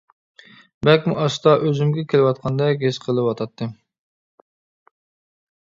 [0.87, 3.79] بەكمۇ ئاستا ئۆزۈمگە كېلىۋاتقاندەك ھېس قىلىۋاتاتتىم.